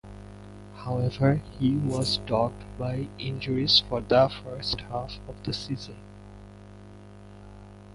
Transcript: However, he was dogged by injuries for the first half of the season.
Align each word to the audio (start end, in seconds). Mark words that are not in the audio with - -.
However, 0.77 1.43
he 1.59 1.75
was 1.77 2.17
dogged 2.25 2.63
by 2.79 3.07
injuries 3.19 3.83
for 3.87 4.01
the 4.01 4.31
first 4.43 4.81
half 4.89 5.19
of 5.29 5.43
the 5.43 5.53
season. 5.53 5.97